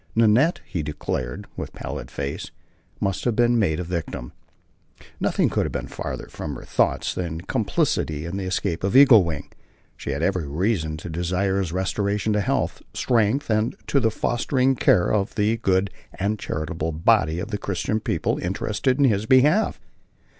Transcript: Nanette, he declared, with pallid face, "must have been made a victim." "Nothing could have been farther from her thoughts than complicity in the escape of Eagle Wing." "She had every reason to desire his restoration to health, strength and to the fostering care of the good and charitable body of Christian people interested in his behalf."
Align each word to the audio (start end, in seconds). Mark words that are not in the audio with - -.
Nanette, 0.15 0.61
he 0.65 0.81
declared, 0.81 1.45
with 1.55 1.73
pallid 1.73 2.09
face, 2.09 2.49
"must 2.99 3.23
have 3.23 3.35
been 3.35 3.59
made 3.59 3.79
a 3.79 3.83
victim." 3.83 4.31
"Nothing 5.19 5.47
could 5.47 5.63
have 5.63 5.71
been 5.71 5.85
farther 5.85 6.25
from 6.27 6.55
her 6.55 6.63
thoughts 6.63 7.13
than 7.13 7.41
complicity 7.41 8.25
in 8.25 8.35
the 8.35 8.45
escape 8.45 8.83
of 8.83 8.95
Eagle 8.95 9.23
Wing." 9.23 9.51
"She 9.95 10.09
had 10.09 10.23
every 10.23 10.47
reason 10.47 10.97
to 10.97 11.07
desire 11.11 11.59
his 11.59 11.71
restoration 11.71 12.33
to 12.33 12.41
health, 12.41 12.81
strength 12.95 13.51
and 13.51 13.75
to 13.85 13.99
the 13.99 14.09
fostering 14.09 14.75
care 14.75 15.13
of 15.13 15.35
the 15.35 15.57
good 15.57 15.91
and 16.15 16.39
charitable 16.39 16.91
body 16.91 17.37
of 17.37 17.51
Christian 17.61 17.99
people 17.99 18.39
interested 18.39 18.97
in 18.97 19.03
his 19.03 19.27
behalf." 19.27 19.79